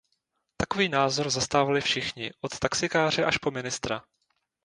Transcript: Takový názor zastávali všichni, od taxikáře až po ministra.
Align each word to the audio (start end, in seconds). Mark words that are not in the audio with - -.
Takový 0.57 0.89
názor 0.89 1.29
zastávali 1.29 1.81
všichni, 1.81 2.31
od 2.41 2.59
taxikáře 2.59 3.25
až 3.25 3.37
po 3.37 3.51
ministra. 3.51 4.01